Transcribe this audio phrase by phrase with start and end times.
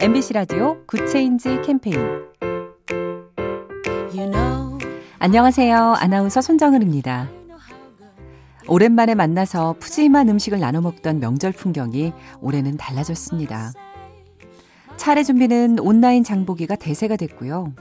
[0.00, 1.98] MBC 라디오 good change 캠페인
[5.18, 5.94] 안녕하세요.
[5.98, 7.28] 아나운서 손정은입니다.
[8.68, 13.72] 오랜만에 만나서 푸짐한 음식을 나눠 먹던 명절 풍경이 올해는 달라졌습니다.
[14.96, 17.72] 차례 준비는 온라인 장보기가 대세가 됐고요.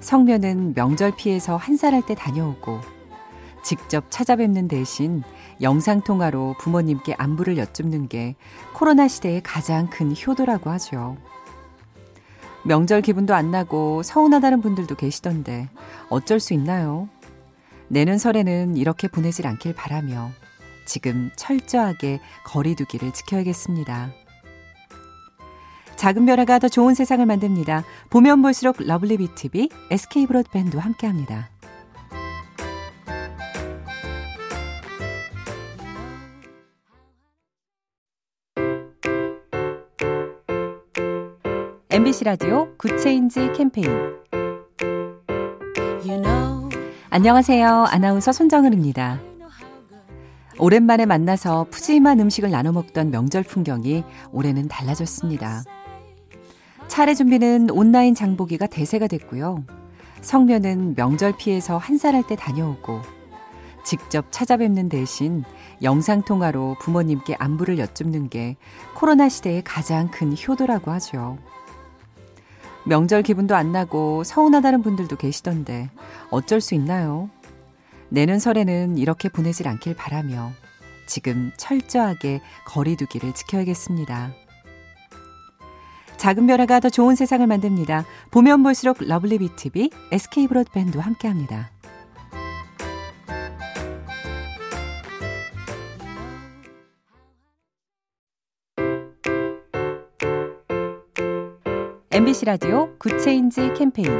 [0.00, 2.80] 성묘는 명절 피해서 한산할 때 다녀오고
[3.62, 5.22] 직접 찾아뵙는 대신
[5.60, 8.36] 영상통화로 부모님께 안부를 여쭙는 게
[8.72, 11.18] 코로나 시대의 가장 큰 효도라고 하죠.
[12.68, 15.70] 명절 기분도 안 나고 서운하다는 분들도 계시던데
[16.10, 17.08] 어쩔 수 있나요?
[17.88, 20.30] 내년 설에는 이렇게 보내질 않길 바라며
[20.84, 24.10] 지금 철저하게 거리두기를 지켜야겠습니다.
[25.96, 27.84] 작은 변화가 더 좋은 세상을 만듭니다.
[28.10, 31.48] 보면 볼수록 lovely B tv SK 브로드밴드와 함께합니다.
[41.98, 43.90] MBC 라디오 Good Change 캠페인
[46.06, 46.68] you know,
[47.10, 47.86] 안녕하세요.
[47.88, 49.20] 아나운서 손정은입니다.
[50.60, 55.64] 오랜만에 만나서 푸짐한 음식을 나눠 먹던 명절 풍경이 올해는 달라졌습니다.
[56.86, 59.64] 차례 준비는 온라인 장보기가 대세가 됐고요.
[60.20, 63.00] 성묘는 명절 피해서 한산할 때 다녀오고
[63.82, 65.42] 직접 찾아뵙는 대신
[65.82, 68.56] 영상통화로 부모님께 안부를 여쭙는 게
[68.94, 71.38] 코로나 시대의 가장 큰 효도라고 하죠.
[72.88, 75.90] 명절 기분도 안 나고 서운하다는 분들도 계시던데
[76.30, 77.28] 어쩔 수 있나요?
[78.08, 80.50] 내년 설에는 이렇게 보내질 않길 바라며
[81.06, 84.32] 지금 철저하게 거리두기를 지켜야겠습니다.
[86.16, 88.04] 작은 변화가 더 좋은 세상을 만듭니다.
[88.30, 91.70] 보면 볼수록 lovely B tv SK 브로드밴드와 함께합니다.
[102.18, 104.10] MBC 라디오 Good Change 캠페인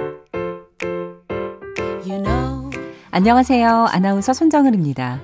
[2.06, 2.70] you know,
[3.10, 3.86] 안녕하세요.
[3.90, 5.20] 아나운서 손정은입니다.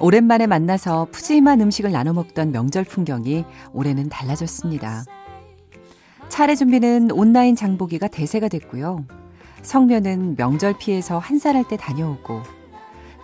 [0.00, 5.04] 오랜만에 만나서 푸짐한 음식을 나눠 먹던 명절 풍경이 올해는 달라졌습니다.
[6.28, 9.04] 차례 준비는 온라인 장보기가 대세가 됐고요.
[9.62, 12.42] 성묘는 명절 피해서 한산할 때 다녀오고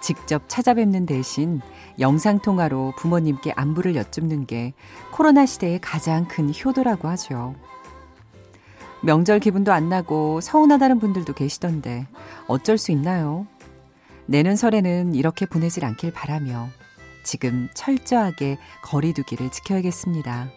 [0.01, 1.61] 직접 찾아뵙는 대신
[1.99, 4.73] 영상통화로 부모님께 안부를 여쭙는 게
[5.11, 7.57] 코로나 시대의 가장 큰 효도라고 하죠.
[9.05, 12.07] 명절 기분도 안 나고 서운하다는 분들도 계시던데
[12.47, 13.47] 어쩔 수 있나요?
[14.27, 16.69] 내년 설에는 이렇게 보내질 않길 바라며
[17.23, 20.49] 지금 철저하게 거리두기를 지켜야겠습니다.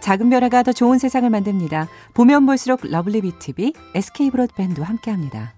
[0.00, 1.88] 작은 변화가 더 좋은 세상을 만듭니다.
[2.14, 5.52] 보면 볼수록 lovely B tv SK 브로드밴드와 함께합니다.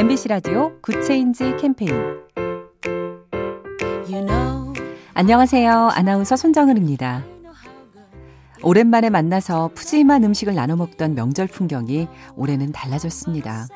[0.00, 1.92] MBC 라디오 Good Change 캠페인
[4.08, 4.72] you know,
[5.12, 5.90] 안녕하세요.
[5.92, 7.22] 아나운서 손정은입니다.
[8.62, 13.66] 오랜만에 만나서 푸짐한 음식을 나눠 먹던 명절 풍경이 올해는 달라졌습니다.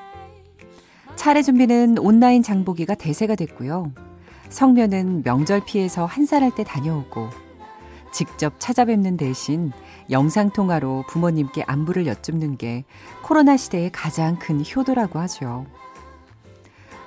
[1.14, 3.92] 차례 준비는 온라인 장보기가 대세가 됐고요.
[4.48, 7.28] 성묘는 명절 피해서 한산할 때 다녀오고
[8.12, 9.72] 직접 찾아뵙는 대신
[10.10, 12.84] 영상통화로 부모님께 안부를 여쭙는 게
[13.22, 15.66] 코로나 시대의 가장 큰 효도라고 하죠.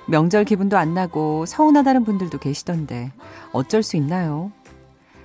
[0.08, 3.12] 명절 기분도 안 나고 서운하다는 분들도 계시던데
[3.52, 4.50] 어쩔 수 있나요?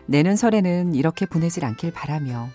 [0.05, 2.49] 내년 설에는 이렇게 보내질 않길 바라며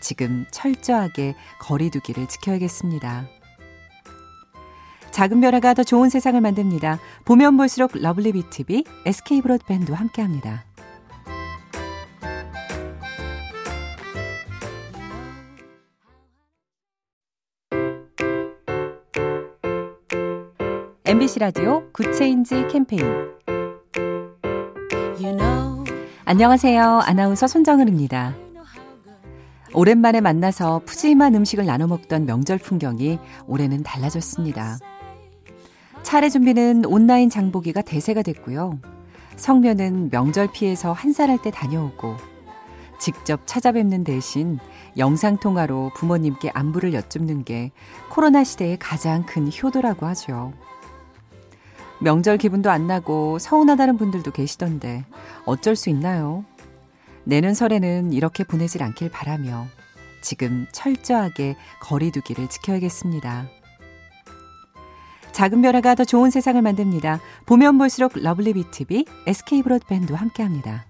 [0.00, 3.26] 지금 철저하게 거리두기를 지켜야겠습니다.
[5.10, 6.98] 작은 변화가 더 좋은 세상을 만듭니다.
[7.24, 10.64] 보면 볼수록 lovely B tv SK 브로드밴드와 함께합니다.
[21.04, 23.02] MBC 라디오 Good Change 캠페인
[25.18, 25.84] you know,
[26.24, 27.00] 안녕하세요.
[27.04, 28.34] 아나운서 손정은입니다.
[29.72, 34.78] 오랜만에 만나서 푸짐한 음식을 나눠 먹던 명절 풍경이 올해는 달라졌습니다.
[36.02, 38.78] 차례 준비는 온라인 장보기가 대세가 됐고요.
[39.36, 42.16] 성묘는 명절 피해서 한산할 때 다녀오고
[42.98, 44.58] 직접 찾아뵙는 대신
[44.98, 47.70] 영상통화로 부모님께 안부를 여쭙는 게
[48.10, 50.52] 코로나 시대의 가장 큰 효도라고 하죠.
[52.00, 55.04] 명절 기분도 안 나고 서운하다는 분들도 계시던데
[55.44, 56.44] 어쩔 수 있나요?
[57.24, 59.66] 내년 설에는 이렇게 보내질 않길 바라며
[60.22, 63.48] 지금 철저하게 거리두기를 지켜야겠습니다.
[65.32, 67.20] 작은 변화가 더 좋은 세상을 만듭니다.
[67.46, 70.89] 보면 볼수록 lovely B tv SK 브로드밴드와 함께합니다.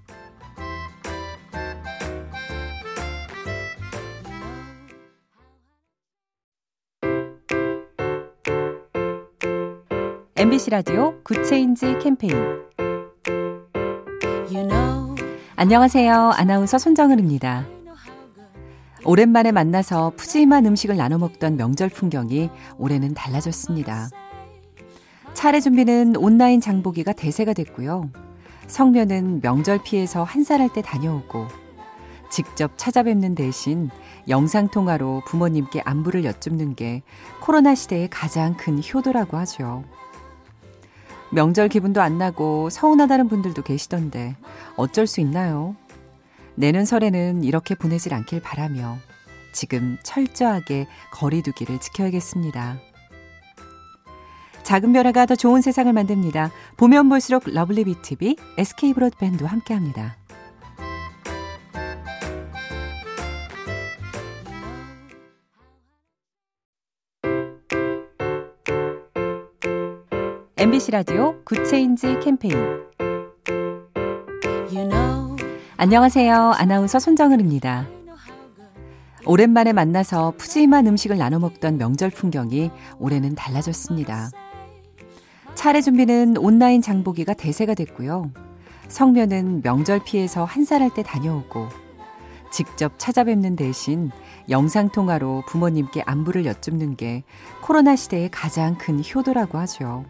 [10.41, 12.35] MBC 라디오 Good Change 캠페인
[14.51, 15.15] you know.
[15.57, 16.31] 안녕하세요.
[16.35, 17.67] 아나운서 손정은입니다.
[19.05, 22.49] 오랜만에 만나서 푸짐한 음식을 나눠 먹던 명절 풍경이
[22.79, 24.09] 올해는 달라졌습니다.
[25.35, 28.09] 차례 준비는 온라인 장보기가 대세가 됐고요.
[28.67, 31.49] 성묘는 명절 피해서 한산할 때 다녀오고
[32.31, 33.91] 직접 찾아뵙는 대신
[34.27, 37.03] 영상통화로 부모님께 안부를 여쭙는 게
[37.43, 39.85] 코로나 시대의 가장 큰 효도라고 하죠.
[41.33, 44.37] 명절 기분도 안 나고 서운하다는 분들도 계시던데
[44.77, 45.77] 어쩔 수 있나요?
[46.55, 48.99] 내년 설에는 이렇게 보내질 않길 바라며
[49.53, 52.79] 지금 철저하게 거리두기를 지켜야겠습니다.
[54.63, 56.51] 작은 변화가 더 좋은 세상을 만듭니다.
[56.77, 60.20] 보면 볼수록 lovely B tv SK 브로드밴드와 함께합니다.
[70.61, 72.55] MBC 라디오 Good Change 캠페인
[74.71, 75.35] you know.
[75.79, 76.53] 안녕하세요.
[76.55, 77.87] 아나운서 손정은입니다.
[79.25, 84.29] 오랜만에 만나서 푸짐한 음식을 나눠 먹던 명절 풍경이 올해는 달라졌습니다.
[85.55, 88.31] 차례 준비는 온라인 장보기가 대세가 됐고요.
[88.89, 91.69] 성묘는 명절 피해서 한산할 때 다녀오고
[92.51, 94.11] 직접 찾아뵙는 대신
[94.51, 97.25] 영상통화로 부모님께 안부를 여쭙는 게
[97.63, 100.05] 코로나 시대의 가장 큰 효도라고 하죠.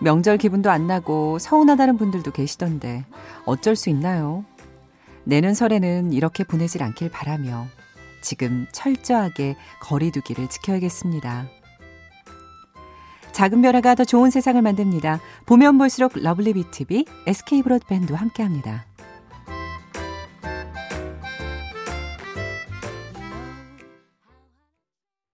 [0.00, 3.04] 명절 기분도 안 나고 서운하다는 분들도 계시던데
[3.44, 4.44] 어쩔 수 있나요?
[5.24, 7.66] 내년 설에는 이렇게 보내질 않길 바라며
[8.22, 11.48] 지금 철저하게 거리두기를 지켜야겠습니다.
[13.32, 15.20] 작은 변화가 더 좋은 세상을 만듭니다.
[15.46, 18.87] 보면 볼수록 lovely B tv SK 브로드밴드와 함께합니다.